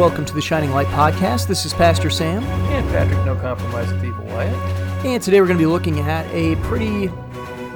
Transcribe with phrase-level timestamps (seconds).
[0.00, 1.46] Welcome to the Shining Light Podcast.
[1.46, 2.42] This is Pastor Sam.
[2.42, 5.04] And Patrick, no compromise with evil Wyett.
[5.04, 7.08] And today we're going to be looking at a pretty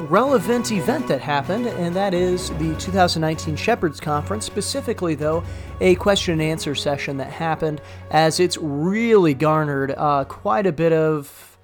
[0.08, 4.46] relevant event that happened, and that is the 2019 Shepherds Conference.
[4.46, 5.44] Specifically, though,
[5.82, 10.94] a question and answer session that happened as it's really garnered uh, quite a bit
[10.94, 11.58] of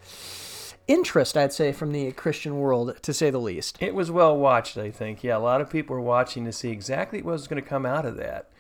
[0.87, 3.79] interest, I'd say, from the Christian world, to say the least.
[3.81, 5.25] It was well watched, I think.
[5.25, 7.87] Yeah, a lot of people were watching to see exactly what was going to come
[7.87, 8.51] out of that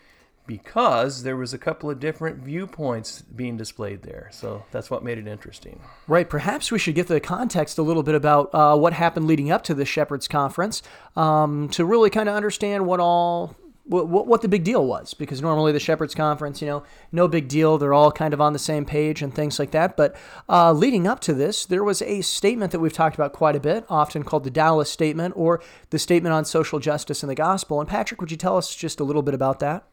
[0.46, 4.28] because there was a couple of different viewpoints being displayed there.
[4.32, 5.80] So that's what made it interesting.
[6.08, 6.28] Right.
[6.28, 9.62] Perhaps we should get the context a little bit about uh, what happened leading up
[9.64, 10.82] to the Shepherds Conference
[11.14, 13.56] um, to really kind of understand what all
[13.90, 17.48] what, what the big deal was because normally the Shepherds Conference, you know, no big
[17.48, 17.76] deal.
[17.76, 19.96] They're all kind of on the same page and things like that.
[19.96, 20.14] But
[20.48, 23.60] uh, leading up to this, there was a statement that we've talked about quite a
[23.60, 25.60] bit, often called the Dallas Statement or
[25.90, 27.80] the Statement on Social Justice and the Gospel.
[27.80, 29.84] And Patrick, would you tell us just a little bit about that?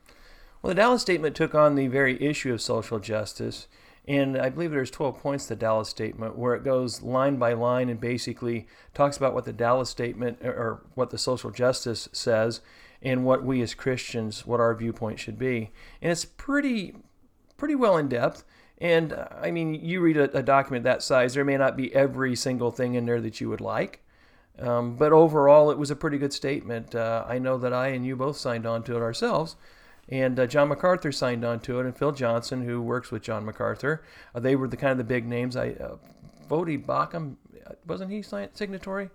[0.68, 3.70] Well, the Dallas Statement took on the very issue of social justice.
[4.06, 7.88] And I believe there's 12 points the Dallas Statement where it goes line by line
[7.88, 12.60] and basically talks about what the Dallas Statement or what the social justice says
[13.02, 15.72] and what we as Christians, what our viewpoint should be.
[16.02, 16.98] And it's pretty,
[17.56, 18.44] pretty well in depth.
[18.78, 21.96] And uh, I mean, you read a, a, document that size, there may not be
[21.96, 24.04] every single thing in there that you would like.
[24.60, 26.94] Um, but overall, it was a pretty good statement.
[26.94, 29.56] Uh, I know that I and you both signed on to it ourselves.
[30.10, 33.46] And uh, John MacArthur signed on to it, and Phil Johnson, who works with John
[33.46, 35.58] MacArthur, uh, they were the kind of the big names.
[35.58, 35.98] I, uh,
[36.50, 39.10] Voddie Baucham, uh, wasn't he signatory?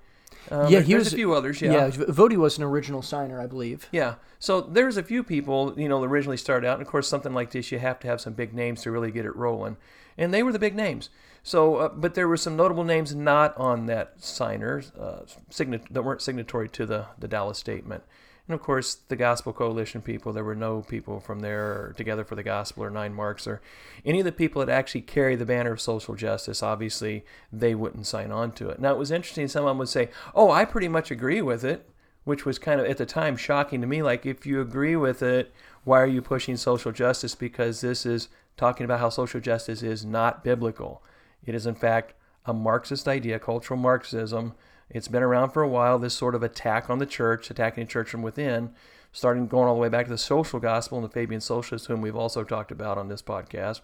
[0.50, 1.62] Um, yeah, he was a few others.
[1.62, 1.88] Yeah, yeah.
[1.90, 3.88] Voddie was an original signer, I believe.
[3.92, 7.32] Yeah, so there's a few people, you know, originally started out, and of course, something
[7.32, 9.76] like this, you have to have some big names to really get it rolling,
[10.18, 11.10] and they were the big names.
[11.42, 15.20] So, uh, but there were some notable names not on that signer uh,
[15.50, 18.02] sign- that weren't signatory to the the Dallas Statement.
[18.48, 22.34] And of course, the Gospel Coalition people, there were no people from there Together for
[22.34, 23.60] the Gospel or Nine Marks or
[24.04, 26.62] any of the people that actually carry the banner of social justice.
[26.62, 28.81] Obviously, they wouldn't sign on to it.
[28.81, 29.47] Now, it was interesting.
[29.47, 31.88] Someone would say, Oh, I pretty much agree with it,
[32.25, 34.02] which was kind of at the time shocking to me.
[34.02, 35.52] Like, if you agree with it,
[35.84, 37.36] why are you pushing social justice?
[37.36, 41.02] Because this is talking about how social justice is not biblical.
[41.47, 42.14] It is, in fact,
[42.44, 44.54] a Marxist idea, cultural Marxism
[44.92, 47.91] it's been around for a while, this sort of attack on the church, attacking the
[47.91, 48.70] church from within,
[49.10, 52.00] starting going all the way back to the social gospel and the Fabian socialists, whom
[52.00, 53.81] we've also talked about on this podcast.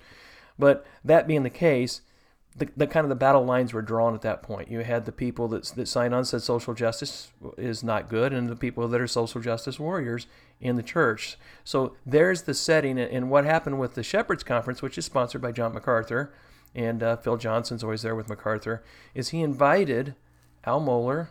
[0.58, 2.02] But that being the case,
[2.56, 4.70] the, the kind of the battle lines were drawn at that point.
[4.70, 8.48] You had the people that, that signed on said social justice is not good, and
[8.48, 10.26] the people that are social justice warriors
[10.60, 11.38] in the church.
[11.64, 12.98] So there's the setting.
[12.98, 16.32] And what happened with the Shepherds Conference, which is sponsored by John MacArthur,
[16.74, 18.82] and uh, Phil Johnson's always there with MacArthur,
[19.14, 20.14] is he invited
[20.64, 21.28] Al Mohler,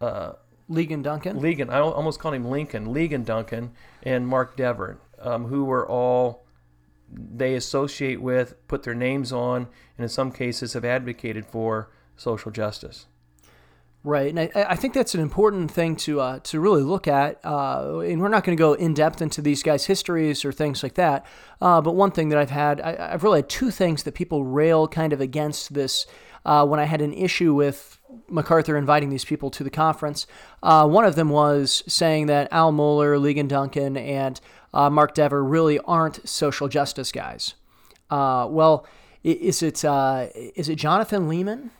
[0.00, 0.32] uh,
[0.70, 1.40] Ligon Duncan.
[1.40, 2.88] Ligon, I almost called him Lincoln.
[2.88, 3.72] Ligon Duncan
[4.02, 6.44] and Mark Dever, um, who were all
[7.10, 12.50] they associate with, put their names on, and in some cases have advocated for social
[12.50, 13.06] justice.
[14.04, 17.44] Right, and I, I, think that's an important thing to uh, to really look at.
[17.44, 20.84] Uh, and we're not going to go in depth into these guys' histories or things
[20.84, 21.26] like that.
[21.60, 24.44] Uh, but one thing that I've had, I, have really had two things that people
[24.44, 26.06] rail kind of against this
[26.44, 30.26] uh, when I had an issue with MacArthur inviting these people to the conference.
[30.62, 34.40] Uh, one of them was saying that Al Mohler, Ligon Duncan, and
[34.72, 37.54] uh, Mark Dever really aren't social justice guys.
[38.10, 38.86] Uh, well,
[39.24, 41.70] is it uh, is it Jonathan Leeman,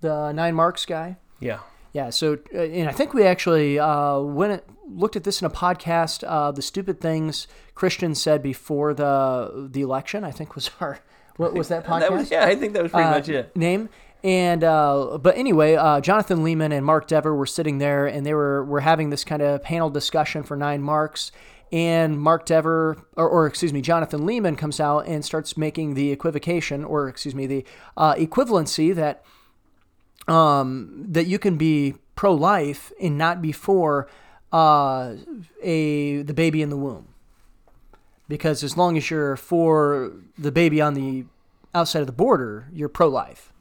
[0.00, 1.16] the Nine Marks guy?
[1.40, 1.60] Yeah.
[1.92, 2.10] Yeah.
[2.10, 6.54] So, uh, and I think we actually went looked at this in a podcast.
[6.54, 10.22] the stupid things Christians said before the the election.
[10.22, 11.00] I think was our
[11.36, 12.00] what was that podcast?
[12.00, 13.56] that was, yeah, I think that was pretty uh, much it.
[13.56, 13.88] Name.
[14.24, 18.34] And uh, but anyway, uh, Jonathan Leeman and Mark Dever were sitting there, and they
[18.34, 21.30] were were having this kind of panel discussion for nine marks.
[21.72, 26.12] And Mark Dever, or, or excuse me, Jonathan Leeman comes out and starts making the
[26.12, 27.64] equivocation, or excuse me, the
[27.96, 29.24] uh, equivalency that
[30.28, 34.08] um, that you can be pro life and not be for
[34.52, 35.14] uh,
[35.62, 37.08] a the baby in the womb
[38.28, 41.24] because as long as you're for the baby on the
[41.74, 43.52] outside of the border, you're pro life.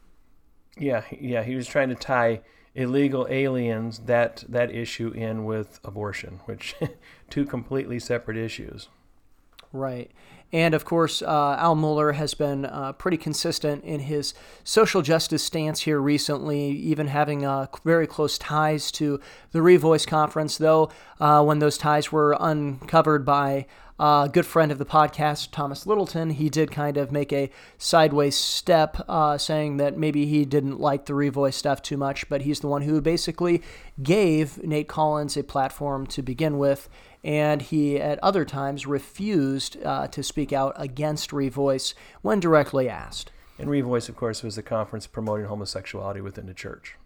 [0.78, 2.42] Yeah, yeah, he was trying to tie
[2.74, 6.76] illegal aliens that that issue in with abortion, which
[7.30, 8.90] two completely separate issues.
[9.72, 10.12] Right.
[10.54, 14.34] And of course, uh, Al Mohler has been uh, pretty consistent in his
[14.64, 19.20] social justice stance here recently, even having uh, very close ties to
[19.52, 23.66] the Revoice Conference, though, uh, when those ties were uncovered by
[23.98, 28.36] uh, good friend of the podcast, Thomas Littleton, he did kind of make a sideways
[28.36, 32.60] step, uh, saying that maybe he didn't like the Revoice stuff too much, but he's
[32.60, 33.62] the one who basically
[34.04, 36.90] gave Nate Collins a platform to begin with,
[37.24, 43.32] and he at other times refused uh, to speak out against Revoice when directly asked.
[43.58, 46.98] And Revoice, of course, was the conference promoting homosexuality within the church.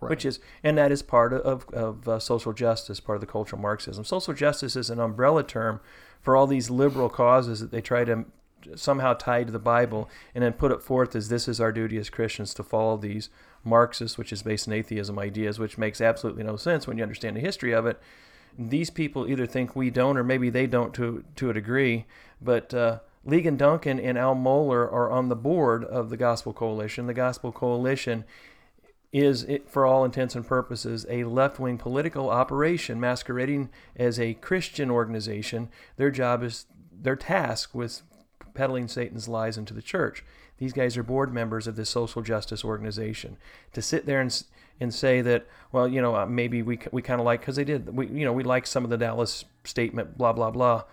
[0.00, 0.10] Right.
[0.10, 3.60] Which is, and that is part of, of uh, social justice, part of the cultural
[3.60, 4.04] Marxism.
[4.04, 5.80] Social justice is an umbrella term
[6.20, 8.24] for all these liberal causes that they try to
[8.74, 11.96] somehow tie to the Bible and then put it forth as this is our duty
[11.96, 13.30] as Christians to follow these
[13.64, 17.36] Marxist, which is based in atheism ideas, which makes absolutely no sense when you understand
[17.36, 18.00] the history of it.
[18.58, 22.06] These people either think we don't, or maybe they don't to to a degree.
[22.40, 27.06] But uh, Ligon Duncan and Al Mohler are on the board of the Gospel Coalition.
[27.06, 28.24] The Gospel Coalition
[29.12, 34.34] is, it for all intents and purposes, a left wing political operation masquerading as a
[34.34, 35.68] Christian organization.
[35.96, 38.02] Their job is, their task was
[38.54, 40.24] peddling Satan's lies into the church.
[40.58, 43.36] These guys are board members of this social justice organization.
[43.72, 44.42] To sit there and,
[44.80, 47.64] and say that, well, you know, uh, maybe we, we kind of like, because they
[47.64, 50.84] did, we, you know, we like some of the Dallas statement, blah, blah, blah.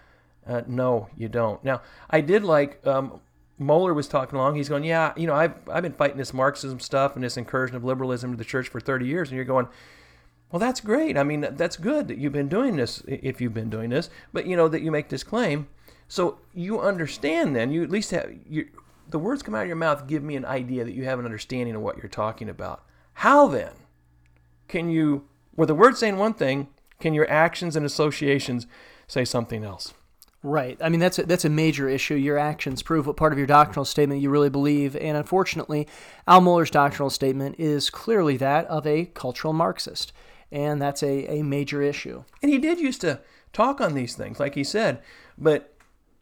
[0.47, 1.63] Uh, no, you don't.
[1.63, 3.19] Now, I did like um,
[3.59, 4.55] Mohler was talking along.
[4.55, 7.75] He's going, yeah, you know, I've I've been fighting this Marxism stuff and this incursion
[7.75, 9.67] of liberalism to the church for 30 years, and you're going,
[10.51, 11.17] well, that's great.
[11.17, 14.45] I mean, that's good that you've been doing this if you've been doing this, but
[14.45, 15.67] you know that you make this claim,
[16.07, 17.55] so you understand.
[17.55, 18.67] Then you at least have you,
[19.09, 21.25] the words come out of your mouth give me an idea that you have an
[21.25, 22.83] understanding of what you're talking about.
[23.15, 23.71] How then
[24.67, 26.67] can you, with the words saying one thing,
[26.99, 28.67] can your actions and associations
[29.07, 29.93] say something else?
[30.45, 30.77] Right.
[30.79, 32.13] I mean, that's a, that's a major issue.
[32.13, 34.95] Your actions prove what part of your doctrinal statement you really believe.
[34.95, 35.87] And unfortunately,
[36.27, 40.13] Al Mohler's doctrinal statement is clearly that of a cultural Marxist.
[40.51, 42.25] And that's a, a major issue.
[42.43, 43.21] And he did used to
[43.53, 45.01] talk on these things, like he said.
[45.35, 45.73] But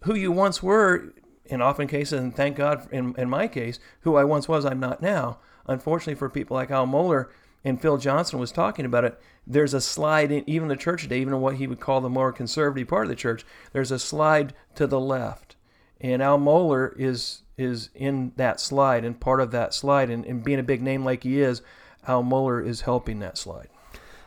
[0.03, 1.13] who you once were,
[1.47, 4.79] in often cases, and thank God in, in my case, who I once was, I'm
[4.79, 5.39] not now.
[5.67, 7.27] Unfortunately, for people like Al Mohler,
[7.63, 11.21] and Phil Johnson was talking about it, there's a slide in even the church today,
[11.21, 13.99] even in what he would call the more conservative part of the church, there's a
[13.99, 15.55] slide to the left.
[16.01, 20.43] And Al Mohler is is in that slide and part of that slide and, and
[20.43, 21.61] being a big name like he is,
[22.07, 23.69] Al Mohler is helping that slide.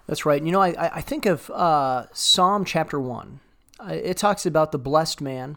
[0.07, 0.43] That's right.
[0.43, 3.41] You know, I, I think of uh, Psalm chapter 1.
[3.81, 5.57] Uh, it talks about the blessed man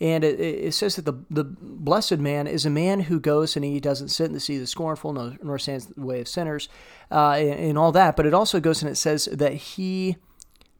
[0.00, 3.64] and it, it, says that the, the blessed man is a man who goes and
[3.64, 6.28] he doesn't sit in the of the scornful, nor, nor stands in the way of
[6.28, 6.68] sinners,
[7.10, 8.14] uh, and, and all that.
[8.14, 10.16] But it also goes and it says that he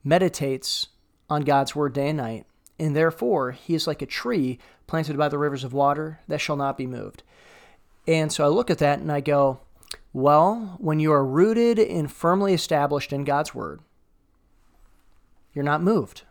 [0.05, 0.89] meditates
[1.29, 2.47] on God's word day and night,
[2.79, 6.57] and therefore he is like a tree planted by the rivers of water that shall
[6.57, 7.25] not be moved.
[8.07, 9.61] And so I look at that and I go,
[10.13, 13.81] well, when you are rooted and firmly established in God's word,
[15.53, 16.23] you're not moved.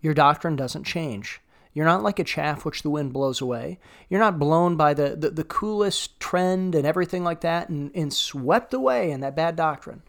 [0.00, 1.40] Your doctrine doesn't change.
[1.72, 3.78] You're not like a chaff which the wind blows away.
[4.08, 8.12] You're not blown by the, the, the coolest trend and everything like that and, and
[8.12, 10.02] swept away in that bad doctrine.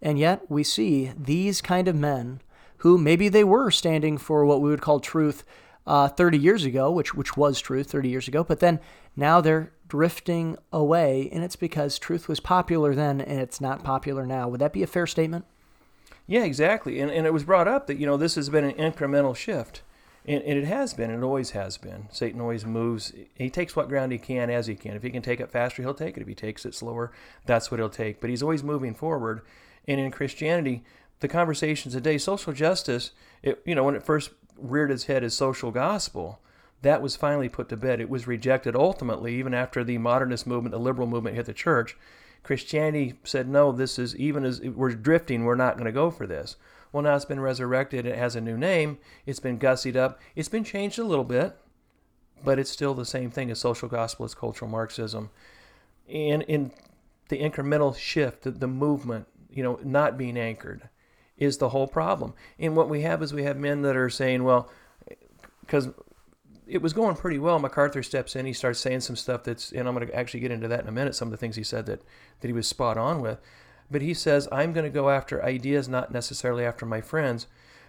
[0.00, 2.40] And yet we see these kind of men
[2.78, 5.44] who maybe they were standing for what we would call truth
[5.86, 8.78] uh, 30 years ago, which, which was truth 30 years ago, but then
[9.16, 14.24] now they're drifting away, and it's because truth was popular then and it's not popular
[14.24, 14.48] now.
[14.48, 15.44] Would that be a fair statement?
[16.26, 17.00] Yeah, exactly.
[17.00, 19.82] And, and it was brought up that, you know, this has been an incremental shift.
[20.26, 22.08] And, and, it has been, and it always has been.
[22.10, 23.12] Satan always moves.
[23.34, 24.94] He takes what ground he can as he can.
[24.94, 26.20] If he can take it faster, he'll take it.
[26.20, 27.10] If he takes it slower,
[27.46, 28.20] that's what he'll take.
[28.20, 29.40] But he's always moving forward.
[29.88, 30.84] And in Christianity,
[31.20, 35.34] the conversations today, social justice, it, you know, when it first reared its head as
[35.34, 36.40] social gospel,
[36.82, 38.00] that was finally put to bed.
[38.00, 41.96] It was rejected ultimately, even after the modernist movement, the liberal movement hit the church.
[42.42, 46.26] Christianity said, no, this is, even as we're drifting, we're not going to go for
[46.26, 46.56] this.
[46.92, 48.06] Well, now it's been resurrected.
[48.06, 48.98] It has a new name.
[49.26, 50.20] It's been gussied up.
[50.34, 51.56] It's been changed a little bit,
[52.44, 55.30] but it's still the same thing as social gospel, as cultural Marxism.
[56.08, 56.72] And in
[57.28, 60.88] the incremental shift, the, movement, you know, not being anchored
[61.38, 62.34] is the whole problem.
[62.58, 64.68] And what we have is we have men that are saying, well,
[65.60, 65.88] because
[66.66, 67.58] it was going pretty well.
[67.58, 68.46] MacArthur steps in.
[68.46, 70.88] He starts saying some stuff that's, and I'm going to actually get into that in
[70.88, 71.14] a minute.
[71.14, 72.02] Some of the things he said that
[72.40, 73.40] that he was spot on with.
[73.90, 77.46] But he says, I'm going to go after ideas, not necessarily after my friends.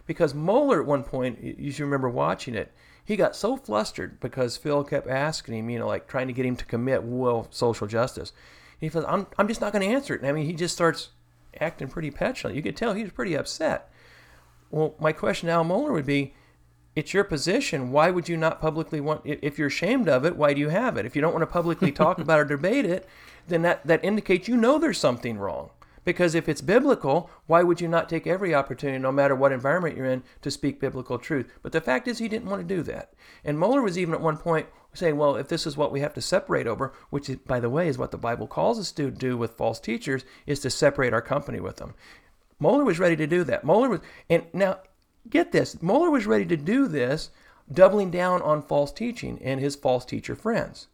[0.07, 2.73] Because Mohler, at one point, you should remember watching it,
[3.05, 6.45] he got so flustered because Phil kept asking him, you know, like trying to get
[6.45, 8.33] him to commit, well, social justice.
[8.79, 10.21] He says, I'm, I'm just not going to answer it.
[10.21, 11.09] And I mean, he just starts
[11.59, 12.55] acting pretty petulant.
[12.55, 13.91] You could tell he was pretty upset.
[14.71, 16.33] Well, my question to Al Mohler would be,
[16.95, 17.91] it's your position.
[17.91, 19.21] Why would you not publicly want?
[19.23, 21.05] If you're ashamed of it, why do you have it?
[21.05, 23.07] If you don't want to publicly talk about or debate it,
[23.47, 25.69] then that that indicates you know there's something wrong
[26.03, 29.95] Because if it's biblical, why would you not take every opportunity, no matter what environment
[29.95, 31.51] you're in, to speak biblical truth?
[31.61, 33.13] But the fact is, he didn't want to do that.
[33.43, 36.13] And Mohler was even at one point saying, well, if this is what we have
[36.15, 39.11] to separate over, which, is, by the way, is what the Bible calls us to
[39.11, 41.93] do with false teachers, is to separate our company with them.
[42.59, 43.63] Mohler was ready to do that.
[43.63, 44.79] Mohler was, and now
[45.29, 47.29] get this, Mohler was ready to do this,
[47.71, 50.87] doubling down on false teaching and his false teacher friends.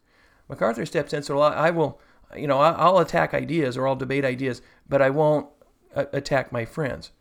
[0.49, 1.99] MacArthur steps in, and so I will
[2.35, 5.47] you know, I'll attack ideas or I'll debate ideas, but I won't
[5.95, 7.11] attack my friends.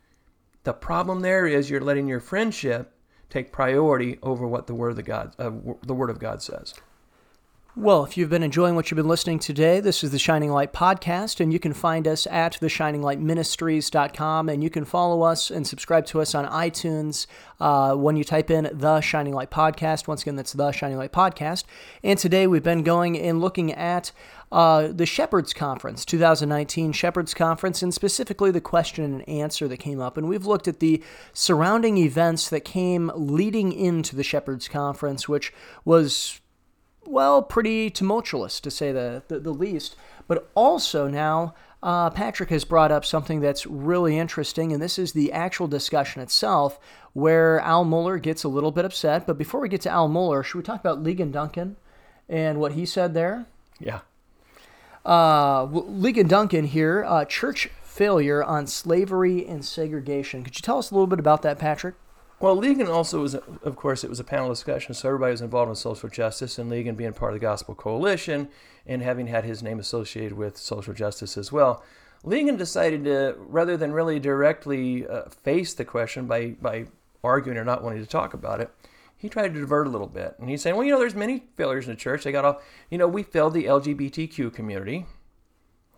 [0.63, 2.93] The problem there is you're letting your friendship
[3.29, 5.51] take priority over what the word of God, uh,
[5.85, 6.73] the word of God says.
[7.79, 10.49] Well, if you've been enjoying what you've been listening to today, this is the Shining
[10.51, 15.67] Light Podcast, and you can find us at theshininglightministries.com, and you can follow us and
[15.67, 17.27] subscribe to us on iTunes
[17.59, 20.07] uh, when you type in The Shining Light Podcast.
[20.07, 21.65] Once again, that's The Shining Light Podcast.
[22.03, 24.11] And today we've been going and looking at
[24.51, 29.99] uh, the Shepherds Conference, 2019 Shepherds Conference, and specifically the question and answer that came
[29.99, 30.17] up.
[30.17, 35.53] And we've looked at the surrounding events that came leading into the Shepherds Conference, which
[35.83, 36.39] was
[37.07, 39.95] well, pretty tumultuous to say the, the, the least.
[40.27, 45.13] But also now, uh, Patrick has brought up something that's really interesting, and this is
[45.13, 46.79] the actual discussion itself,
[47.13, 49.25] where Al Mohler gets a little bit upset.
[49.25, 51.77] But before we get to Al Mohler, should we talk about Ligon Duncan
[52.27, 53.45] and what he said there?
[53.79, 54.01] Yeah.
[55.07, 60.43] Uh, Ligon Duncan here, uh, church failure on slavery and segregation.
[60.43, 61.95] Could you tell us a little bit about that, Patrick?
[62.41, 65.69] Well, Ligon also was, of course, it was a panel discussion, so everybody was involved
[65.69, 68.49] in social justice, and Ligon being part of the Gospel Coalition
[68.85, 71.81] and having had his name associated with social justice as well.
[72.25, 76.87] Ligon decided to, rather than really directly uh, face the question by, by
[77.23, 78.69] arguing or not wanting to talk about it,
[79.17, 80.35] he tried to divert a little bit.
[80.39, 82.23] And he's saying, well, you know, there's many failures in the church.
[82.23, 85.05] They got off, you know, we failed the LGBTQ community.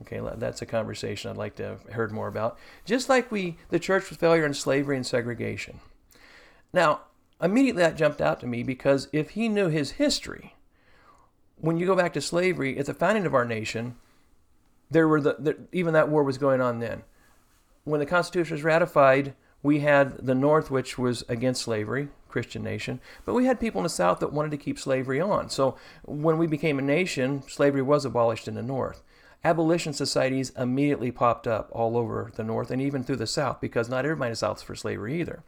[0.01, 2.57] Okay, that's a conversation I'd like to have heard more about.
[2.85, 5.81] Just like we, the church was failure in slavery and segregation.
[6.71, 7.01] Now,
[7.41, 10.55] immediately that jumped out to me because if he knew his history,
[11.57, 13.97] when you go back to slavery, at the founding of our nation,
[14.89, 17.03] there were the, the, even that war was going on then.
[17.83, 23.01] When the Constitution was ratified, we had the North, which was against slavery, Christian nation,
[23.25, 25.49] but we had people in the South that wanted to keep slavery on.
[25.49, 29.03] So when we became a nation, slavery was abolished in the North.
[29.43, 33.89] Abolition societies immediately popped up all over the North and even through the South because
[33.89, 35.43] not everybody in the South for slavery either.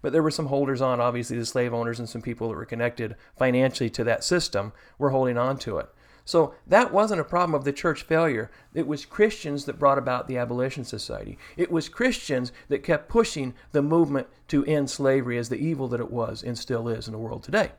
[0.00, 2.64] But there were some holders on, obviously, the slave owners and some people that were
[2.64, 5.88] connected financially to that system were holding on to it.
[6.28, 8.50] So that wasn't a problem of the church failure.
[8.74, 11.38] It was Christians that brought about the Abolition Society.
[11.56, 16.00] It was Christians that kept pushing the movement to end slavery as the evil that
[16.00, 17.70] it was and still is in the world today.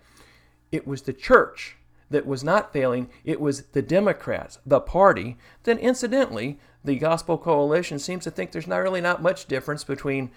[0.72, 1.78] It was the church
[2.10, 3.12] that was not failing.
[3.24, 5.38] It was the Democrats, the party.
[5.62, 10.32] Then, incidentally, the Gospel Coalition seems to think there's not really not much difference between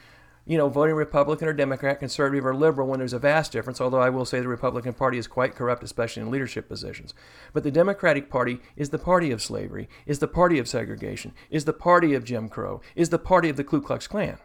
[0.45, 4.01] you know, voting Republican or Democrat, conservative or liberal when there's a vast difference, although
[4.01, 7.15] I will say the Republican Party is quite corrupt, especially in leadership positions.
[7.53, 11.65] But the Democratic Party is the party of slavery, is the party of segregation, is
[11.65, 14.39] the party of Jim Crow, is the party of the Ku Klux Klan.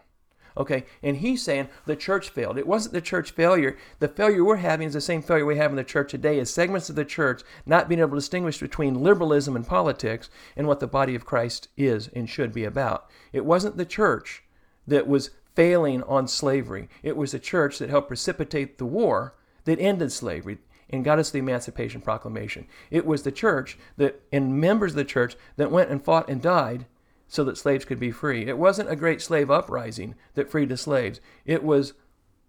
[0.55, 2.57] Okay, and he's saying the church failed.
[2.57, 3.77] It wasn't the church failure.
[3.99, 6.51] The failure we're having is the same failure we have in the church today, is
[6.51, 10.79] segments of the church not being able to distinguish between liberalism and politics and what
[10.79, 13.07] the body of Christ is and should be about.
[13.31, 14.43] It wasn't the church
[14.87, 16.87] that was failing on slavery.
[17.01, 19.33] It was the church that helped precipitate the war
[19.65, 22.67] that ended slavery and got us the Emancipation Proclamation.
[22.91, 26.43] It was the church that, and members of the church, that went and fought and
[26.43, 26.85] died
[27.27, 28.45] so that slaves could be free.
[28.45, 31.19] It wasn't a great slave uprising that freed the slaves.
[31.43, 31.93] It was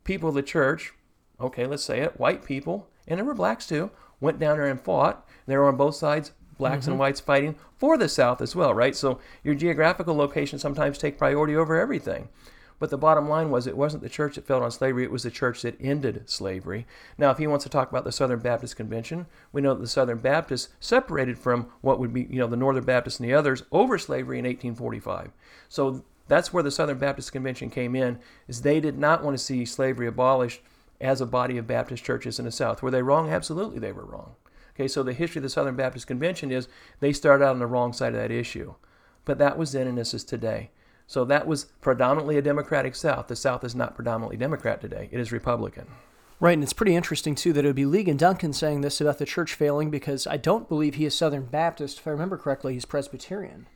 [0.05, 0.93] people of the church,
[1.41, 4.79] okay, let's say it, white people, and there were blacks too, went down there and
[4.79, 5.27] fought.
[5.47, 6.91] They were on both sides, blacks mm-hmm.
[6.91, 8.95] and whites fighting for the South as well, right?
[8.95, 12.29] So your geographical location sometimes take priority over everything.
[12.79, 15.25] But the bottom line was it wasn't the church that failed on slavery, it was
[15.25, 16.87] the church that ended slavery.
[17.17, 19.89] Now, if he wants to talk about the Southern Baptist Convention, we know that the
[19.89, 23.65] Southern Baptists separated from what would be, you know, the Northern Baptists and the others
[23.73, 25.33] over slavery in 1845.
[25.69, 29.43] So that's where the Southern Baptist Convention came in, is they did not want to
[29.43, 30.61] see slavery abolished
[31.01, 32.83] as a body of Baptist churches in the South.
[32.83, 33.31] Were they wrong?
[33.31, 34.35] Absolutely they were wrong.
[34.75, 36.69] Okay, so the history of the Southern Baptist Convention is
[37.01, 38.75] they started out on the wrong side of that issue.
[39.25, 40.71] But that was then and this is today.
[41.09, 43.29] So that was predominantly a Democratic South.
[43.29, 45.87] The South is not predominantly Democrat today, it is Republican.
[46.39, 49.19] Right, and it's pretty interesting, too, that it would be Ligon Duncan saying this about
[49.19, 51.99] the church failing because I don't believe he is Southern Baptist.
[51.99, 53.67] If I remember correctly, he's Presbyterian.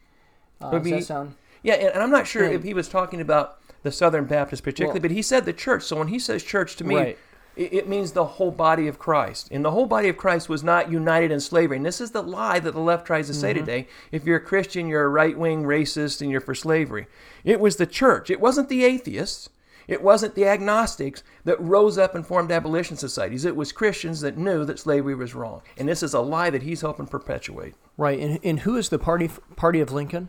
[0.61, 1.35] Uh, does that sound.
[1.65, 5.09] Yeah, and, I'm not sure if he was talking about the Southern Baptist particularly, well,
[5.09, 5.83] but he said the church.
[5.83, 7.19] So when he says church to me, right.
[7.57, 9.49] It, it means the whole body of Christ.
[9.51, 11.77] And the whole body of Christ was not united in slavery.
[11.77, 13.61] And this is the lie that the left tries to say mm-hmm.
[13.61, 13.89] today.
[14.11, 17.07] If you're a Christian, you're a right wing racist and you're for slavery.
[17.45, 19.49] It was the church, it wasn't the atheists.
[19.89, 23.45] It wasn't the agnostics that rose up and formed abolition societies.
[23.45, 25.63] It was Christians that knew that slavery was wrong.
[25.77, 27.75] And this is a lie that he's helping perpetuate.
[27.97, 28.21] Right.
[28.21, 30.29] And, and who is the party party of Lincoln?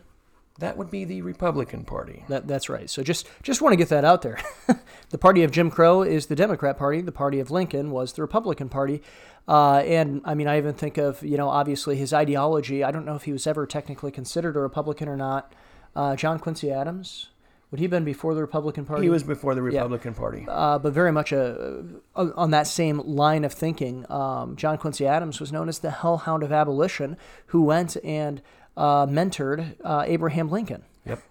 [0.60, 2.24] That would be the Republican Party.
[2.28, 2.88] That, that's right.
[2.88, 4.38] So just just want to get that out there.
[5.10, 7.00] the party of Jim Crow is the Democrat Party.
[7.00, 9.02] The party of Lincoln was the Republican Party.
[9.48, 12.84] Uh, and I mean, I even think of you know obviously his ideology.
[12.84, 15.52] I don't know if he was ever technically considered a Republican or not.
[15.96, 17.28] Uh, John Quincy Adams.
[17.70, 19.02] Would he have been before the Republican Party?
[19.02, 20.46] He was before the Republican Party.
[20.48, 21.84] uh, but very much a,
[22.14, 24.08] a, on that same line of thinking.
[24.08, 28.40] Um, John Quincy Adams was known as the Hellhound of Abolition, who went and
[28.76, 30.82] uh, mentored uh, Abraham Lincoln.
[31.06, 31.22] Yep.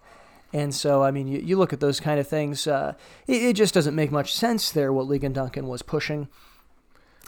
[0.54, 2.94] And so, I mean, you, you look at those kind of things, uh,
[3.28, 6.28] it, it just doesn't make much sense there what Ligon Duncan was pushing.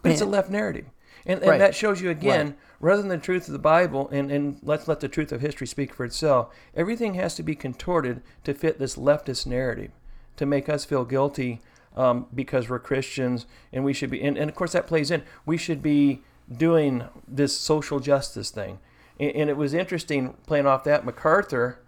[0.04, 0.86] But it's a left narrative.
[1.26, 1.58] And, and Right.
[1.58, 2.56] that shows you again, Right.
[2.80, 5.66] rather than the truth of the Bible, and, and let's let the truth of history
[5.66, 9.90] speak for itself, everything has to be contorted to fit this leftist narrative,
[10.38, 11.62] to make us feel guilty
[11.96, 15.24] um, because we're Christians, and we should be, and, and of course that plays in,
[15.48, 16.22] we should be
[16.56, 18.78] doing this social justice thing.
[19.20, 21.06] And, and it was interesting playing off that.
[21.06, 21.84] MacArthur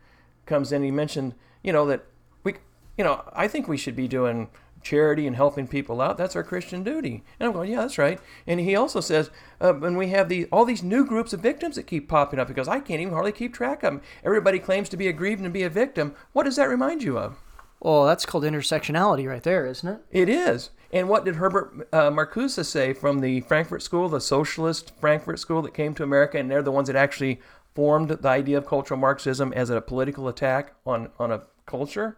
[0.45, 2.05] comes in, he mentioned, you know, that
[2.43, 2.55] we,
[2.97, 4.49] you know, I think we should be doing
[4.81, 6.17] charity and helping people out.
[6.17, 7.23] That's our Christian duty.
[7.39, 8.19] And I'm going, yeah, that's right.
[8.45, 9.29] And he also says,
[9.59, 12.47] uh, and we have the all these new groups of victims that keep popping up
[12.47, 14.01] because I can't even hardly keep track of them.
[14.23, 16.15] Everybody claims to be aggrieved and be a victim.
[16.31, 17.37] What does that remind you of?
[17.79, 20.01] Well, that's called intersectionality right there, isn't it?
[20.11, 20.71] It is.
[20.91, 25.61] And what did Herbert uh, Marcuse say from the Frankfurt School, the socialist Frankfurt School
[25.63, 27.41] that came to America, and they're the ones that actually
[27.75, 32.17] formed the idea of cultural Marxism as a political attack on, on a culture?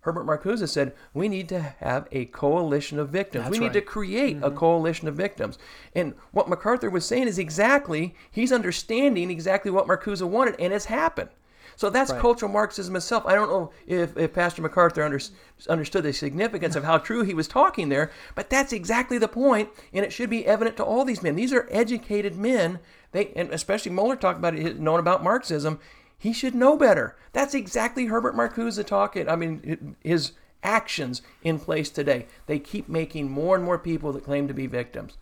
[0.00, 3.44] Herbert Marcuse said, we need to have a coalition of victims.
[3.44, 5.58] That's we need to create a coalition of victims.
[5.94, 10.84] And what MacArthur was saying is exactly, he's understanding exactly what Marcuse wanted, and it's
[10.86, 11.30] happened.
[11.76, 12.20] So that's Right.
[12.20, 13.24] cultural Marxism itself.
[13.26, 15.20] I don't know if, if Pastor MacArthur under,
[15.68, 19.70] understood the significance of how true he was talking there, but that's exactly the point,
[19.92, 21.34] and it should be evident to all these men.
[21.36, 22.78] These are educated men.
[23.12, 25.78] They and especially Mohler talked about it, knowing about Marxism.
[26.18, 27.16] He should know better.
[27.32, 29.28] That's exactly Herbert Marcuse talking.
[29.28, 32.26] I mean, his actions in place today.
[32.46, 35.18] They keep making more and more people that claim to be victims.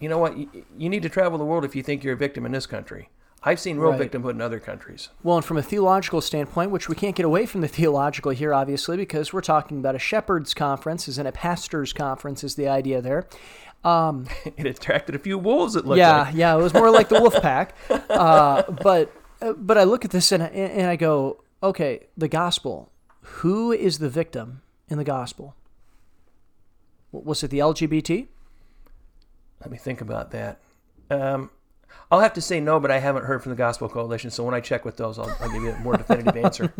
[0.00, 0.36] You know what?
[0.36, 2.66] You, you need to travel the world if you think you're a victim in this
[2.66, 3.10] country.
[3.46, 4.10] I've seen real Right.
[4.10, 5.10] victimhood in other countries.
[5.22, 8.54] Well, and from a theological standpoint, which we can't get away from the theological here,
[8.54, 12.68] obviously, because we're talking about a shepherd's conference, is in a pastor's conference, is the
[12.68, 13.26] idea there.
[13.84, 15.76] it attracted a few wolves.
[15.76, 16.34] It looked yeah, like.
[16.34, 17.76] yeah, it was more like the wolf pack.
[17.90, 22.28] Uh, but uh, but I look at this and I, and I go, okay, the
[22.28, 22.90] gospel.
[23.40, 25.54] Who is the victim in the gospel?
[27.12, 28.26] Was it the LGBT?
[29.60, 30.60] Let me think about that.
[31.10, 31.50] Um,
[32.10, 34.30] I'll have to say no, but I haven't heard from the Gospel Coalition.
[34.30, 36.72] So when I check with those, I'll, I'll give you a more definitive answer.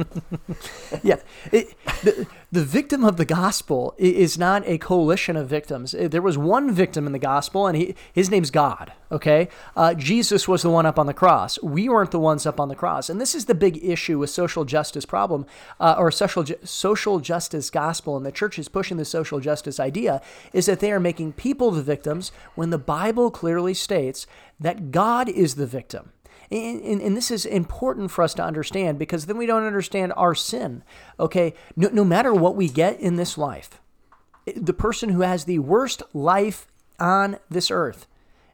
[1.03, 1.16] yeah.
[1.50, 5.92] It, the, the victim of the gospel is not a coalition of victims.
[5.98, 9.48] There was one victim in the gospel, and he, his name's God, okay?
[9.77, 11.61] Uh, Jesus was the one up on the cross.
[11.62, 13.11] We weren't the ones up on the cross.
[13.11, 15.46] And this is the big issue with social justice problem,
[15.81, 19.81] uh, or social, ju- social justice gospel, and the church is pushing the social justice
[19.81, 20.22] idea,
[20.53, 24.29] is that they are making people the victims when the Bible clearly states
[24.60, 26.12] that God is the victim.
[26.50, 30.12] And, and, and this is important for us to understand because then we don't understand
[30.16, 30.82] our sin.
[31.18, 33.80] Okay, no, no matter what we get in this life,
[34.54, 36.66] the person who has the worst life
[37.00, 38.06] on this earth,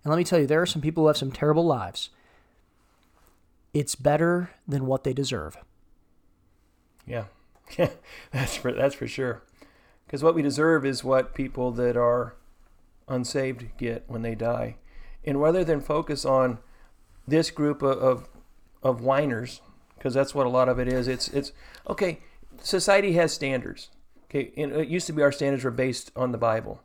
[0.03, 2.11] and let me tell you, there are some people who have some terrible lives,
[3.75, 5.57] it's better than what they deserve.
[7.07, 7.25] Yeah,
[8.33, 9.43] that's for that's for sure.
[10.07, 12.35] Because what we deserve is what people that are
[13.09, 14.77] unsaved get when they die,
[15.25, 16.59] and rather than focus on
[17.27, 18.29] this group of of,
[18.83, 19.61] of whiners,
[19.97, 21.09] because that's what a lot of it is.
[21.09, 21.53] It's it's
[21.89, 22.21] okay.
[22.63, 23.89] Society has standards.
[24.25, 26.83] Okay, and it used to be our standards were based on the Bible.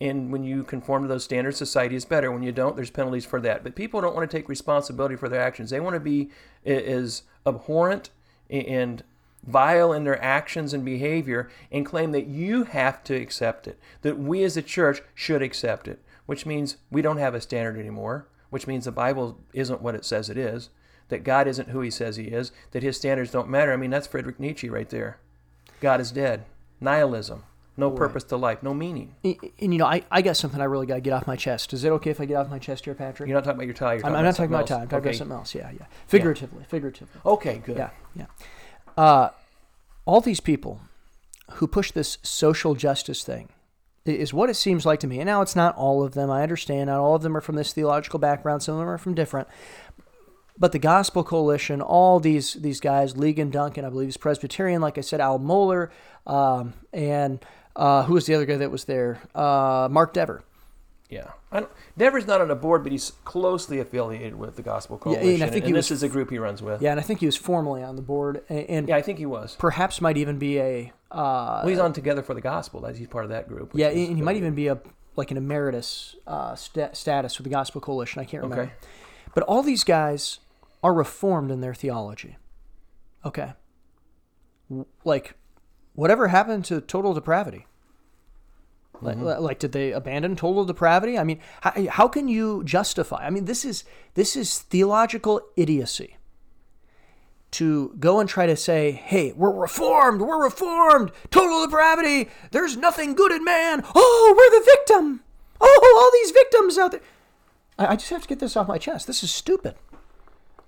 [0.00, 2.30] And when you conform to those standards, society is better.
[2.30, 3.64] When you don't, there's penalties for that.
[3.64, 5.70] But people don't want to take responsibility for their actions.
[5.70, 6.30] They want to be
[6.64, 8.10] as abhorrent
[8.48, 9.02] and
[9.44, 14.18] vile in their actions and behavior and claim that you have to accept it, that
[14.18, 18.28] we as a church should accept it, which means we don't have a standard anymore,
[18.50, 20.68] which means the Bible isn't what it says it is,
[21.08, 23.72] that God isn't who he says he is, that his standards don't matter.
[23.72, 25.20] I mean, that's Friedrich Nietzsche right there.
[25.80, 26.44] God is dead.
[26.82, 27.44] Nihilism.
[27.78, 28.62] No purpose to life.
[28.62, 29.14] No meaning.
[29.24, 31.36] And, and, you know, I, I got something I really got to get off my
[31.36, 31.72] chest.
[31.72, 33.26] Is it okay if I get off my chest here, Patrick?
[33.26, 33.94] You're not talking about your tie.
[33.94, 34.82] You're I'm, I'm not talking about something time.
[34.82, 35.16] I'm talking else.
[35.16, 35.54] about something else.
[35.54, 35.86] Yeah, yeah.
[36.06, 37.22] Figuratively, figuratively.
[37.24, 37.78] Okay, good.
[37.78, 38.26] Yeah, yeah.
[38.98, 39.30] Uh,
[40.04, 40.82] all these people
[41.52, 43.48] who push this social justice thing,
[44.04, 45.18] is what it seems like to me.
[45.18, 46.30] And now it's not all of them.
[46.30, 48.62] I understand not all of them are from this theological background.
[48.62, 49.48] Some of them are from different.
[50.58, 54.80] But the Gospel Coalition, all these these guys, Ligon Duncan, I believe he's Presbyterian.
[54.80, 55.90] Like I said, Al Mohler,
[56.26, 57.44] um, and
[57.76, 59.20] uh, who was the other guy that was there?
[59.34, 60.42] Uh, Mark Dever.
[61.10, 64.98] Yeah, I don't, Dever's not on the board, but he's closely affiliated with the Gospel
[64.98, 65.26] Coalition.
[65.26, 66.82] Yeah, and I think and, he this is a group he runs with.
[66.82, 69.18] Yeah, and I think he was formerly on the board, and, and Yeah, I think
[69.18, 69.56] he was.
[69.58, 70.92] perhaps might even be a.
[71.10, 72.82] Uh, Well, he's on Together for the Gospel.
[72.82, 73.70] That's he's part of that group.
[73.74, 74.78] yeah, and he might even be a
[75.16, 78.20] like an emeritus uh, sta- status with the Gospel Coalition.
[78.20, 78.64] I can't remember.
[78.64, 78.72] Okay.
[79.34, 80.40] But all these guys
[80.82, 82.36] are reformed in their theology.
[83.24, 83.54] Okay.
[84.68, 85.34] W- Like,
[85.94, 87.66] whatever happened to total depravity?
[89.00, 89.42] Like, Mm-hmm.
[89.42, 91.18] like, did they abandon total depravity?
[91.18, 93.26] I mean, how, how can you justify?
[93.26, 93.84] I mean, this is
[94.14, 96.16] this is theological idiocy.
[97.52, 102.28] To go and try to say, "Hey, we're reformed, we're reformed, total depravity.
[102.50, 103.82] There's nothing good in man.
[103.94, 105.20] Oh, we're the victim.
[105.58, 107.00] Oh, all these victims out there."
[107.78, 109.06] I, I just have to get this off my chest.
[109.06, 109.76] This is stupid.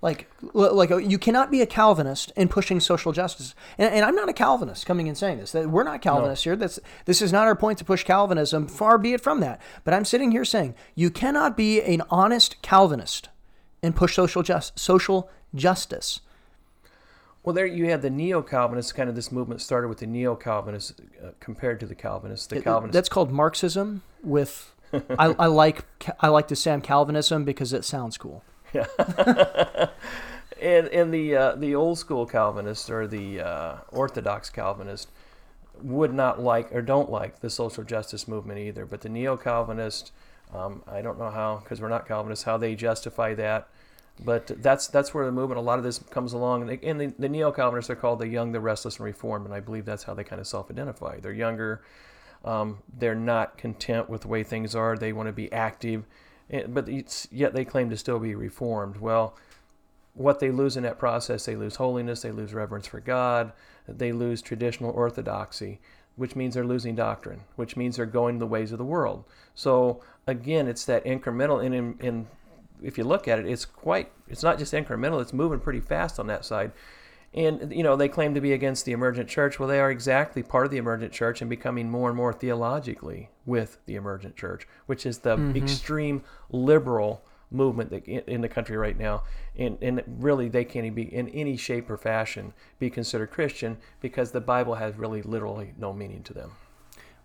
[0.01, 3.53] Like, like uh, you cannot be a Calvinist in pushing social justice.
[3.77, 5.51] And, and I'm not a Calvinist coming and saying this.
[5.51, 6.55] That we're not Calvinists here.
[6.55, 8.67] That's this is not our point to push Calvinism.
[8.67, 9.61] Far be it from that.
[9.83, 13.29] But I'm sitting here saying you cannot be an honest Calvinist
[13.83, 16.21] and push social just social justice.
[17.43, 18.91] Well, there you had the neo-Calvinists.
[18.91, 22.47] Kind of this movement started with the neo-Calvinists uh, compared to the Calvinists.
[22.47, 22.93] The Calvinists.
[22.93, 24.01] That's called Marxism.
[24.23, 25.85] With I, I like
[26.19, 28.43] I like to say I'm Calvinism because it sounds cool.
[30.61, 35.09] and and the uh, the old school Calvinists or the uh, Orthodox Calvinist
[35.81, 38.85] would not like or don't like the social justice movement either.
[38.85, 40.11] But the neo Calvinist,
[40.53, 43.67] um, I don't know how because we're not Calvinists how they justify that.
[44.23, 45.57] But that's that's where the movement.
[45.57, 48.27] A lot of this comes along, and, and the, the neo Calvinists are called the
[48.27, 51.21] young, the restless, and reformed, and I believe that's how they kind of self-identify.
[51.21, 51.81] They're younger,
[52.45, 54.95] um, they're not content with the way things are.
[54.95, 56.03] They want to be active,
[56.67, 56.87] but
[57.31, 58.97] yet they claim to still be reformed.
[58.97, 59.35] Well,
[60.13, 63.53] what they lose in that process, they lose holiness, they lose reverence for God,
[63.87, 65.79] they lose traditional orthodoxy,
[66.15, 69.23] which means they're losing doctrine, which means they're going the ways of the world.
[69.55, 71.63] So again, it's that incremental.
[71.63, 72.27] And in, in
[72.81, 74.11] if you look at it, it's quite.
[74.27, 76.71] It's not just incremental; it's moving pretty fast on that side.
[77.33, 79.57] And you know they claim to be against the emergent church.
[79.57, 83.29] Well, they are exactly part of the emergent church and becoming more and more theologically
[83.45, 85.55] with the emergent church, which is the mm-hmm.
[85.55, 89.23] extreme liberal movement that in, in the country right now.
[89.57, 94.31] And, and really, they can't be in any shape or fashion be considered Christian because
[94.31, 96.51] the Bible has really literally no meaning to them.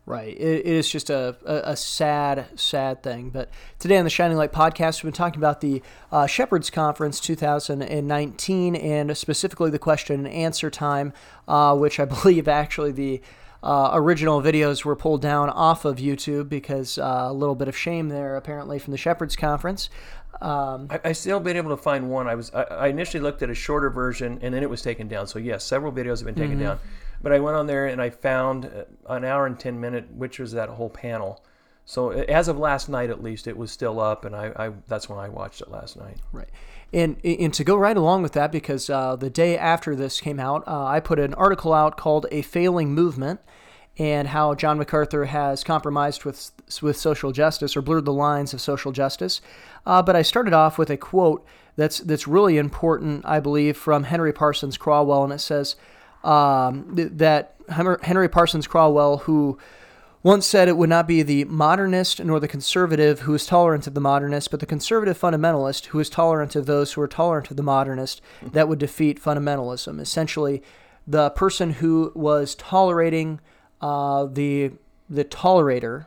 [0.06, 0.38] Right.
[0.38, 3.30] It, it is just a, a, a sad, sad thing.
[3.30, 7.18] But today on the Shining Light podcast, we've been talking about the uh, Shepherds Conference
[7.18, 11.12] 2019 and specifically the question and answer time,
[11.48, 13.20] uh, which I believe actually the
[13.64, 17.76] uh, original videos were pulled down off of YouTube because uh, a little bit of
[17.76, 19.90] shame there apparently from the Shepherds Conference.
[20.40, 22.28] Um, I, I still been able to find one.
[22.28, 25.08] I was I, I initially looked at a shorter version and then it was taken
[25.08, 25.26] down.
[25.26, 26.78] So yes, several videos have been taken down.
[27.26, 30.38] But I went on there and I found uh, an hour and ten minute, which
[30.38, 31.42] was that whole panel.
[31.84, 34.70] So uh, as of last night, at least, it was still up, and I, I
[34.86, 36.18] that's when I watched it last night.
[36.30, 36.46] Right.
[36.92, 40.38] And, and to go right along with that, because uh, the day after this came
[40.38, 43.40] out, uh, I put an article out called A Failing Movement
[43.98, 48.60] and how John MacArthur has compromised with, with social justice or blurred the lines of
[48.60, 49.40] social justice.
[49.84, 54.04] Uh, but I started off with a quote that's, that's really important, I believe, from
[54.04, 55.74] Henry Parsons Crowell, and it says
[56.26, 59.58] um, that Henry Parsons Crowell, who
[60.22, 63.94] once said it would not be the modernist nor the conservative who is tolerant of
[63.94, 67.56] the modernist, but the conservative fundamentalist who is tolerant of those who are tolerant of
[67.56, 70.00] the modernist that would defeat fundamentalism.
[70.00, 70.64] Essentially,
[71.06, 73.40] the person who was tolerating
[73.80, 74.72] uh, the
[75.08, 76.06] the tolerator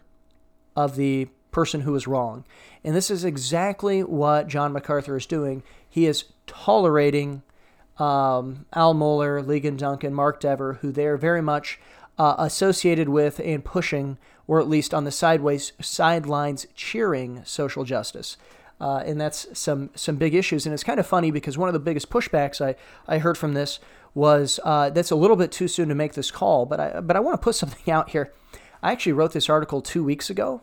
[0.76, 2.44] of the person who was wrong,
[2.84, 5.64] and this is exactly what John MacArthur is doing.
[5.88, 7.42] He is tolerating
[8.00, 11.80] um, Al Mohler, Ligon Duncan, Mark Dever, who they are very much
[12.18, 18.38] uh, associated with and pushing, or at least on the sideways sidelines cheering social justice.
[18.82, 20.66] Uh, and that's some some big issues.
[20.66, 22.76] And it's kind of funny because one of the biggest pushbacks I,
[23.08, 23.80] I heard from this
[24.16, 27.18] was uh, that's a little bit too soon to make this call, but I but
[27.18, 28.32] I want to put something out here.
[28.82, 30.62] I actually wrote this article two weeks ago,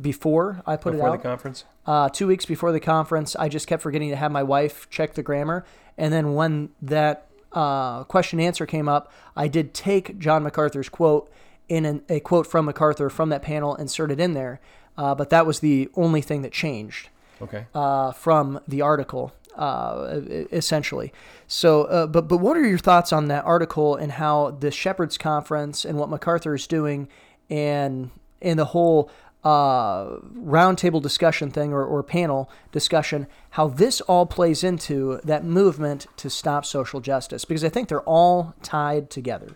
[0.00, 1.12] before I put Before it out.
[1.12, 4.30] Before the conference, Uh, two weeks before the conference, I just kept forgetting to have
[4.30, 5.64] my wife check the grammar.
[5.98, 11.30] And then when that uh, question answer came up, I did take John MacArthur's quote
[11.68, 14.60] in an, a quote from MacArthur from that panel, insert it in there.
[14.96, 17.08] Uh, but that was the only thing that changed
[17.42, 17.66] okay.
[17.74, 20.20] uh, from the article, uh,
[20.52, 21.12] essentially.
[21.46, 25.18] So, uh, but but what are your thoughts on that article and how the Shepherds
[25.18, 27.08] Conference and what MacArthur is doing,
[27.50, 29.10] and and the whole
[29.46, 36.08] uh, roundtable discussion thing or, or panel discussion, how this all plays into that movement
[36.16, 39.52] to stop social justice, because I think they're all tied together.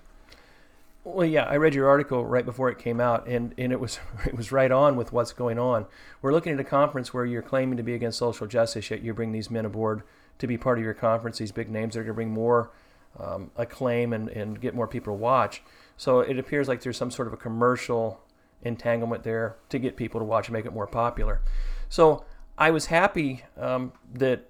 [1.03, 3.99] Well, yeah, I read your article right before it came out, and, and it was
[4.25, 5.87] it was right on with what's going on.
[6.23, 9.13] We're looking at a conference where you're claiming to be against social justice, yet you
[9.13, 10.05] bring these men aboard
[10.39, 11.39] to be part of your conference.
[11.39, 12.71] These big names that are going to bring more
[13.19, 15.65] um, acclaim and, and get more people to watch.
[15.97, 18.21] So it appears like there's some sort of a commercial
[18.63, 21.41] entanglement there to get people to watch and make it more popular.
[21.89, 22.25] So
[22.59, 24.47] I was happy um, that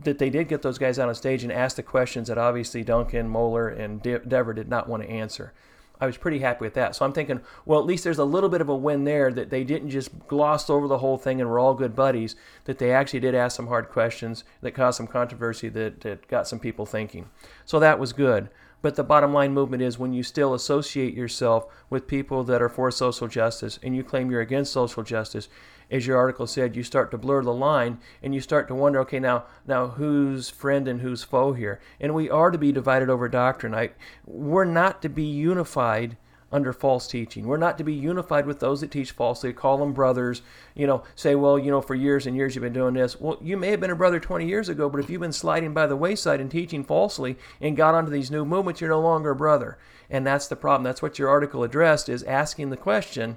[0.00, 2.82] that they did get those guys out on stage and ask the questions that obviously
[2.82, 5.52] Duncan, Mohler, and De- Dever did not want to answer.
[6.00, 6.96] I was pretty happy with that.
[6.96, 9.50] So I'm thinking, well, at least there's a little bit of a win there that
[9.50, 12.34] they didn't just gloss over the whole thing and we're all good buddies,
[12.64, 16.48] that they actually did ask some hard questions that caused some controversy that, that got
[16.48, 17.30] some people thinking.
[17.64, 18.50] So that was good.
[18.84, 22.68] But the bottom line movement is when you still associate yourself with people that are
[22.68, 25.48] for social justice and you claim you're against social justice,
[25.90, 29.00] as your article said, you start to blur the line and you start to wonder,
[29.00, 31.80] okay, now now who's friend and who's foe here?
[31.98, 33.74] And we are to be divided over doctrine.
[33.74, 33.92] I,
[34.26, 36.18] we're not to be unified
[36.54, 37.48] under false teaching.
[37.48, 40.40] We're not to be unified with those that teach falsely, call them brothers,
[40.76, 43.20] you know, say, well, you know, for years and years you've been doing this.
[43.20, 45.74] Well, you may have been a brother 20 years ago, but if you've been sliding
[45.74, 49.30] by the wayside and teaching falsely and got onto these new movements, you're no longer
[49.30, 49.78] a brother.
[50.08, 50.84] And that's the problem.
[50.84, 53.36] That's what your article addressed is asking the question,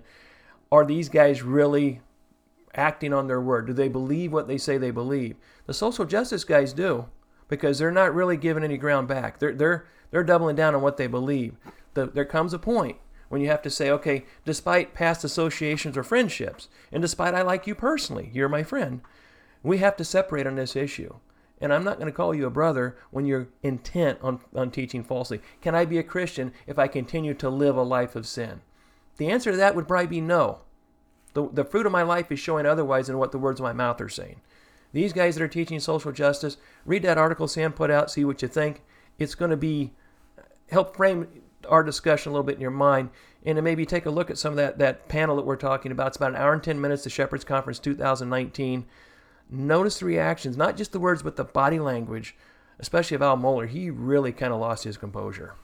[0.71, 2.01] are these guys really
[2.75, 3.65] acting on their word?
[3.65, 5.37] Do they believe what they say they believe?
[5.65, 7.05] The social justice guys do
[7.47, 9.39] because they're not really giving any ground back.
[9.39, 11.55] They're they're they're doubling down on what they believe.
[11.95, 12.97] The, there comes a point
[13.29, 17.67] when you have to say, okay, despite past associations or friendships, and despite I like
[17.67, 19.01] you personally, you're my friend,
[19.63, 21.15] we have to separate on this issue.
[21.59, 25.03] And I'm not going to call you a brother when you're intent on, on teaching
[25.03, 25.41] falsely.
[25.61, 28.61] Can I be a Christian if I continue to live a life of sin?
[29.17, 30.61] The answer to that would probably be no.
[31.33, 33.73] The, the fruit of my life is showing otherwise than what the words of my
[33.73, 34.41] mouth are saying.
[34.93, 38.41] These guys that are teaching social justice, read that article Sam put out, see what
[38.41, 38.83] you think.
[39.19, 39.93] It's going to be
[40.69, 41.27] help frame
[41.67, 43.09] our discussion a little bit in your mind
[43.45, 46.07] and maybe take a look at some of that, that panel that we're talking about.
[46.07, 48.85] It's about an hour and 10 minutes, the Shepherds Conference 2019.
[49.49, 52.35] Notice the reactions, not just the words, but the body language,
[52.79, 53.67] especially of Al Mohler.
[53.67, 55.55] He really kind of lost his composure.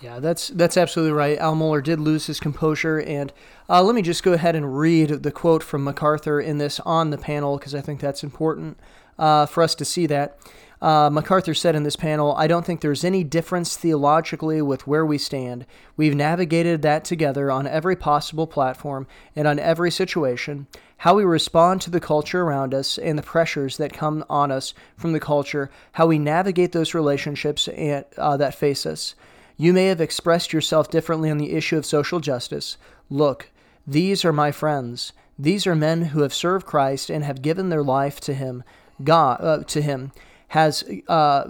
[0.00, 1.36] Yeah, that's that's absolutely right.
[1.38, 3.32] Al Mohler did lose his composure, and
[3.68, 7.10] uh, let me just go ahead and read the quote from MacArthur in this on
[7.10, 8.78] the panel because I think that's important
[9.18, 10.38] uh, for us to see that.
[10.80, 15.04] Uh, MacArthur said in this panel, I don't think there's any difference theologically with where
[15.04, 15.66] we stand.
[15.96, 20.68] We've navigated that together on every possible platform and on every situation.
[20.98, 24.72] How we respond to the culture around us and the pressures that come on us
[24.96, 29.16] from the culture, how we navigate those relationships and, uh, that face us.
[29.56, 32.76] You may have expressed yourself differently on the issue of social justice.
[33.10, 33.50] Look,
[33.84, 35.12] these are my friends.
[35.36, 38.62] These are men who have served Christ and have given their life to Him.
[39.02, 40.12] God uh, to Him
[40.48, 41.44] has uh,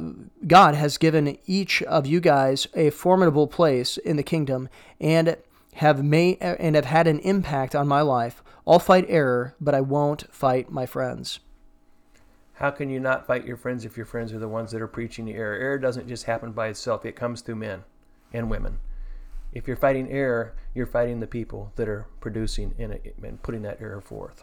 [0.47, 4.69] God has given each of you guys a formidable place in the kingdom
[5.01, 5.37] and
[5.75, 8.43] have made and have had an impact on my life.
[8.67, 11.41] I'll fight error, but I won't fight my friends.
[12.55, 14.89] How can you not fight your friends if your friends are the ones that are
[14.89, 15.57] preaching the error?
[15.57, 17.85] Error doesn't just happen by itself, it comes through men
[18.33, 18.81] and women.
[19.53, 24.01] If you're fighting error, you're fighting the people that are producing and putting that error
[24.01, 24.43] forth.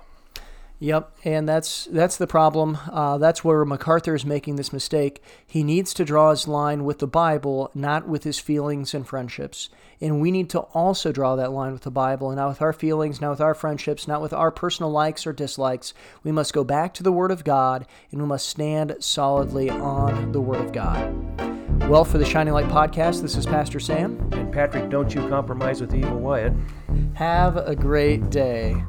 [0.79, 2.77] Yep, and that's that's the problem.
[2.91, 5.23] Uh, that's where MacArthur is making this mistake.
[5.45, 9.69] He needs to draw his line with the Bible, not with his feelings and friendships.
[10.01, 12.73] And we need to also draw that line with the Bible, and not with our
[12.73, 15.93] feelings, not with our friendships, not with our personal likes or dislikes.
[16.25, 20.33] We must go back to the Word of God, and we must stand solidly on
[20.33, 21.89] the Word of God.
[21.89, 24.19] Well, for the Shining Light podcast, this is Pastor Sam.
[24.33, 27.15] And Patrick, don't you compromise with evil Wyett.
[27.15, 28.83] Have a great day.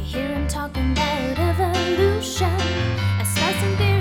[0.00, 2.46] You hear him talking about evolution,
[3.20, 3.99] a slicing beer